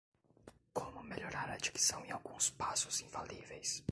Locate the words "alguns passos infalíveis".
2.09-3.83